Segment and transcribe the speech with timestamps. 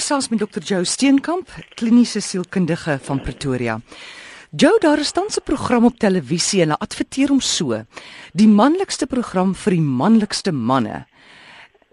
[0.00, 0.62] gesels met Dr.
[0.64, 3.80] Joe Steenkamp, kliniese sielkundige van Pretoria.
[4.50, 7.84] Joe, daar is tans 'n program op televisie en hulle adverteer hom so:
[8.32, 11.06] die manlikste program vir die manlikste manne.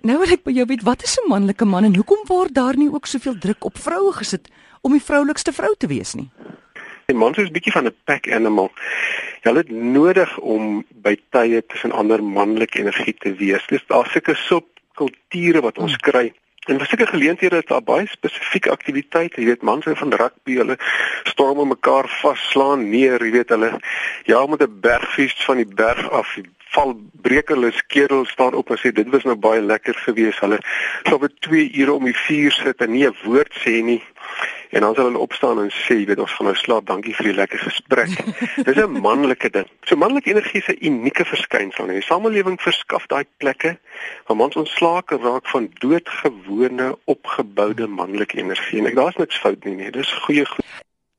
[0.02, 2.78] Nou wil ek by jou weet, wat is 'n manlike man en hoekom word daar
[2.78, 4.48] nie ook soveel druk op vroue gesit
[4.82, 6.30] om die vroulikste vrou te wees nie?
[7.06, 8.72] Die mans is 'n bietjie van 'n pack animal.
[9.42, 13.68] Hulle het nodig om by tye tussen ander manlike energie te wees.
[13.68, 16.12] Dis daar seker subkulture wat ons hmm.
[16.12, 16.34] kry.
[16.68, 19.40] En vir sulke geleenthede is daar baie spesifieke aktiwiteite.
[19.40, 20.76] Jy weet, mans hou van rugby, hulle
[21.32, 23.72] storm mekaar vaslaan neer, jy weet hulle
[24.28, 26.36] ja, met 'n bergfees van die berg af,
[26.76, 26.94] val
[27.24, 30.44] breek hulle skedel staan op en sê dit was nou baie lekker geweest.
[30.44, 30.60] Hulle
[31.08, 34.04] sou vir 2 ure om die vuur sit en nie 'n woord sê nie.
[34.70, 37.30] En dan sal hulle opstaan en sê, jy weet ons gaan nou slaap, dankie vir
[37.30, 38.12] die lekker gesprek.
[38.68, 39.70] Dis 'n manlike ding.
[39.88, 41.88] So manlike energie is 'n unieke verskynsel.
[41.88, 43.78] Die samelewing verskaf daai plekke
[44.28, 48.80] waar mans ontslaak raak van doodgewone opgeboude manlike energie.
[48.80, 49.92] En ek daar's niks fout nie, nee.
[49.92, 50.66] Dis goeie goed.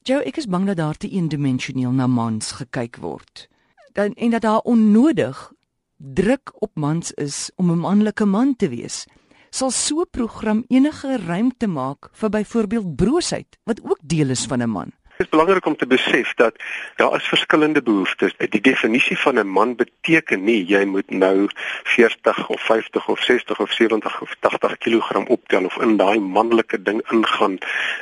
[0.02, 3.48] Joe, ek is bang dat daar te eendimensioneel na mans gekyk word.
[3.92, 5.52] Dan en dat daar onnodig
[5.96, 9.06] druk op mans is om 'n manlike man te wees
[9.50, 14.62] sal so 'n program enige ruimte maak vir byvoorbeeld broosheid wat ook deel is van
[14.62, 14.92] 'n man.
[15.18, 16.54] Dit is belangrik om te besef dat
[16.96, 18.34] daar is verskillende behoeftes.
[18.38, 21.48] Die definisie van 'n man beteken nie jy moet nou
[21.84, 26.82] 40 of 50 of 60 of 70 of 80 kg optel of in daai manlike
[26.82, 27.58] ding ingaan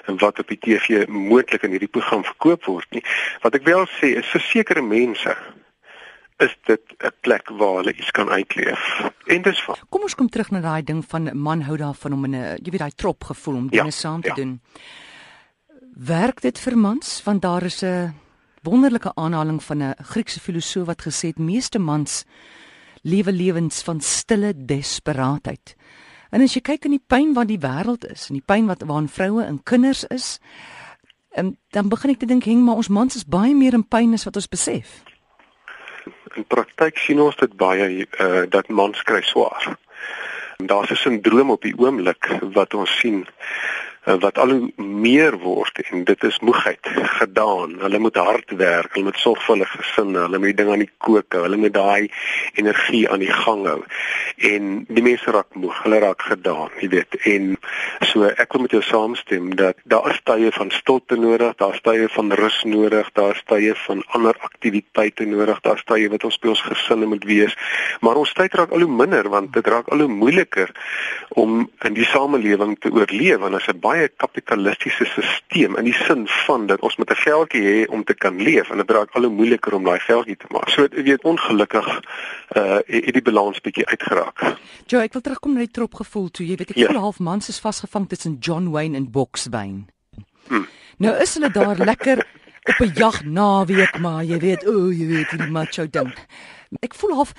[0.07, 3.05] wat op die TV moontlik in hierdie program verkoop word nie.
[3.41, 5.37] Wat ek wel sê is vir sekere mense
[6.37, 9.11] is dit 'n plek waar hulle iets kan uitleef.
[9.25, 9.77] En dis van.
[9.89, 12.71] Kom ons kom terug na daai ding van man hou daarvan om in 'n jy
[12.71, 14.35] weet daai trop gevoel om dinge ja, saam te ja.
[14.35, 14.61] doen.
[15.95, 18.15] Werk dit vir mans want daar is 'n
[18.63, 22.25] wonderlike aanhaling van 'n Griekse filosoof wat gesê het meeste mans
[23.03, 25.77] lewe lewens van stille desperaatheid.
[26.31, 28.83] En as jy kyk in die pyn wat die wêreld is en die pyn wat
[28.83, 30.39] waarin vroue en kinders is,
[31.37, 34.17] en dan begin ek te dink hang maar ons mans is baie meer in pyn
[34.17, 35.03] as wat ons besef
[36.37, 39.77] in praktyk sien ons dit baie uh, dat mans kry swaar.
[40.57, 43.27] Daar's 'n sindroom op die oomblik wat ons sien
[44.07, 46.87] wat al hoe meer word en dit is moegheid
[47.19, 47.75] gedaan.
[47.81, 50.93] Hulle moet hard werk, hulle moet sorg vir hulle gesinne, hulle moet dinge aan die
[51.03, 52.07] kook hou, hulle moet daai
[52.55, 53.81] energie aan die gang hou.
[54.51, 57.19] En die mense raak moeg, hulle raak gedaan, jy weet.
[57.27, 57.57] En
[58.07, 61.83] so ek wil met jou saamstem dat daar is tye van stilte nodig, daar is
[61.83, 66.29] tye van rus nodig, daar is tye van ander aktiwiteite nodig, daar is tye wat
[66.29, 67.59] ons by ons gesinne moet wees.
[68.07, 70.71] Maar ons tyd raak al hoe minder want dit raak al hoe moeiliker
[71.35, 76.67] om in die samelewing te oorleef want as baie kapitalistiese stelsel in die sin van
[76.67, 79.33] dat ons met 'n geldjie hê om te kan leef en dit raak al hoe
[79.33, 80.69] moeiliker om daai geldjie te maak.
[80.69, 81.87] So jy weet ongelukkig
[82.57, 84.57] uh het die balans bietjie uitgeraak.
[84.87, 86.47] Jo, ek wil terugkom na die trop gevoel toe.
[86.47, 86.87] Jy weet ek ja.
[86.87, 89.85] voel half mans is vasgevang tussen John Wayne en Boksbane.
[90.49, 90.67] Hmm.
[90.99, 92.27] Nou is hulle daar lekker
[92.63, 96.15] op 'n jag naweek maar jy weet o, oh, jy weet die macho ding.
[96.81, 97.33] Ek voel half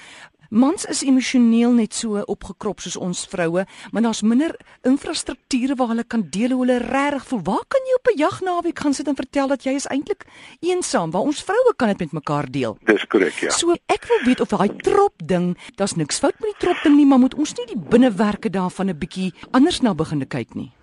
[0.50, 4.54] Mans is emosioneel net so opgekrop soos ons vroue, maar daar's minder
[4.88, 7.42] infrastrukture waar hulle kan deel hoe hulle regtig voel.
[7.44, 10.26] Waar kan jy op 'n jagnaweek gaan sit en vertel dat jy is eintlik
[10.60, 12.78] eensaam, waar ons vroue kan dit met mekaar deel?
[12.86, 13.50] Dis korrek, ja.
[13.50, 16.96] So ek wil weet of daai trop ding, daar's niks fout met die trop ding
[16.96, 20.77] nie, maar moet ons nie die binnewerke daarvan 'n bietjie anders na begin kyk nie?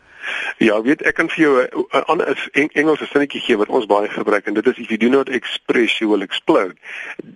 [0.58, 4.46] Ja, weet ek kan vir jou 'n ander Engelse sinnetjie gee wat ons baie gebruik
[4.46, 6.76] en dit is if you do not express you will explode.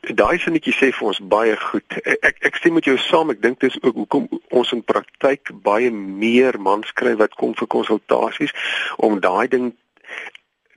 [0.01, 1.99] Daai sinnetjie sê vir ons baie goed.
[2.05, 3.31] Ek ek stem met jou saam.
[3.31, 7.67] Ek dink dis ook hoekom ons in praktyk baie meer mans kry wat kom vir
[7.67, 8.55] konsultasies
[8.97, 9.75] om daai ding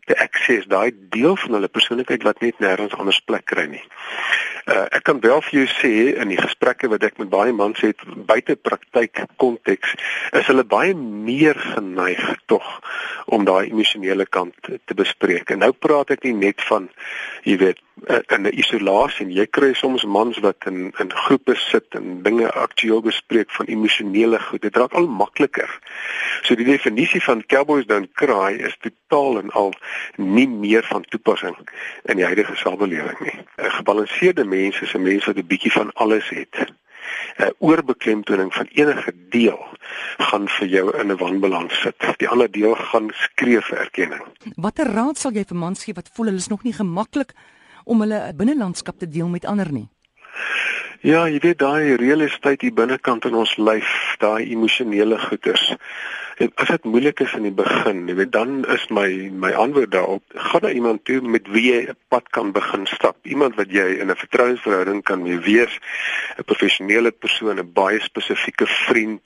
[0.06, 3.84] te access, daai deel van hulle persoonlikheid wat net nêrens anders plek kry nie.
[4.66, 7.80] Uh, ek kan wel vir jou sê in die gesprekke wat ek met baie mans
[7.82, 9.96] het buite praktyk konteks
[10.38, 12.68] is hulle baie meer geneig tog
[13.26, 14.54] om daai emosionele kant
[14.86, 15.50] te bespreek.
[15.50, 16.90] En nou praat ek nie net van
[17.48, 19.28] jy weet in 'n isolasie.
[19.34, 24.40] Jy kry soms mans wat in in groepe sit en dinge aktueel bespreek van emosionele
[24.40, 24.62] goed.
[24.62, 25.70] Dit raak al makliker.
[26.42, 29.74] So die definisie van cowboys don't cry is totaal en al
[30.18, 31.58] nie meer van toepassing
[32.10, 33.38] in die huidige samelewing nie.
[33.58, 36.56] 'n Gebalanseerde mens is 'n mens wat 'n bietjie van alles het.
[37.38, 39.62] 'n Oorbeklemtoning van enige deel
[40.18, 41.96] gaan vir jou in 'n wanbalans sit.
[42.18, 44.24] Die ander deel gaan skree vir erkenning.
[44.56, 47.34] Watter raad sal jy vir mans gee wat voel hulle is nog nie gemaklik
[47.84, 49.90] om hulle binnelandskap te deel met ander nie?
[51.02, 53.90] Ja, jy weet daai realiteit hier binnekant in ons lyf,
[54.22, 55.64] daai emosionele goeters.
[56.62, 60.22] As dit moeilik is in die begin, jy weet dan is my my antwoord daarop,
[60.52, 63.18] gaan na iemand toe met wie jy 'n pad kan begin stap.
[63.26, 65.74] Iemand wat jy in 'n vertrouensverhouding kan mee wees,
[66.38, 69.22] 'n professionele persoon, 'n baie spesifieke vriend,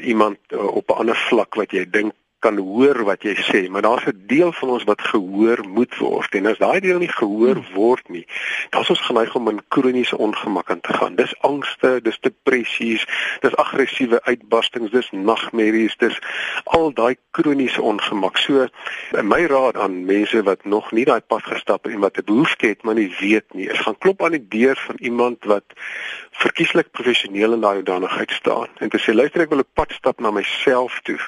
[0.00, 2.12] iemand uh, op 'n ander vlak wat jy dink
[2.44, 6.34] kan hoor wat jy sê, maar daar's 'n deel van ons wat gehoor moet word.
[6.34, 8.26] En as daai deel nie gehoor word nie,
[8.70, 11.16] dan is ons geneig om in kroniese ongemak aan te gaan.
[11.16, 13.06] Dis angste, dis depressies,
[13.40, 16.18] dis aggressiewe uitbarstings, dis nagmerries, dis
[16.64, 18.36] al daai kroniese ongemak.
[18.36, 18.66] So
[19.22, 22.66] my raad aan mense wat nog nie daai pad gestap het en wat 'n behoefte
[22.66, 25.64] het maar nie weet nie, is gaan klop aan die deur van iemand wat
[26.30, 30.20] verkieslik professioneel in daai hoedanigheid staan en te sê luister ek wil 'n pad stap
[30.20, 31.18] na myself toe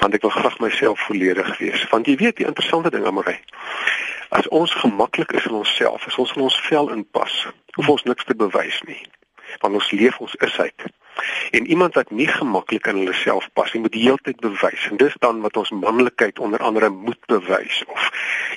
[0.00, 1.86] want ek wil graag myself volledig wees.
[1.92, 3.38] Want jy weet die interessante ding Amorey
[4.30, 8.24] as ons gemaklik is in onsself as ons in ons vel inpas hoef ons niks
[8.24, 9.02] te bewys nie
[9.58, 10.84] want ons leef ons is uit.
[11.50, 14.86] En iemand wat nie gemaklik in hulle self pas nie moet die hele tyd bewys.
[14.90, 18.10] En dis dan wat ons manlikheid onder andere moet bewys of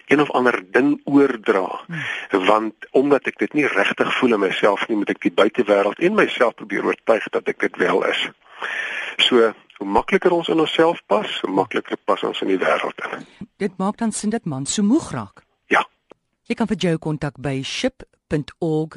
[0.08, 1.66] een of ander ding oordra.
[1.88, 2.46] Hmm.
[2.46, 6.16] want omdat ek dit nie regtig voel in myself nie moet ek die buitewêreld en
[6.22, 8.30] myself probeer oortuig dat ek dit wel is.
[9.18, 9.54] So
[9.84, 13.26] hoe makliker ons in onsself pas hoe makliker pas ons in die wêreld in.
[13.60, 15.44] Dit maak dan sin dit man so moeg raak.
[15.68, 15.84] Ja.
[16.48, 18.94] Jy kan vir jou kontak by ship.org.za